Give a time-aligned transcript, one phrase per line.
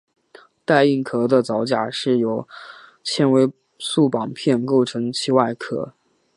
[0.65, 2.47] 带硬壳的甲藻是由
[3.03, 5.93] 纤维素板片构成其外壳。